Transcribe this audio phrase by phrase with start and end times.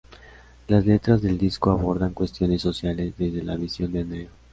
[0.67, 4.29] Las letras del disco abordan cuestiones sociales desde la visión de Andrea.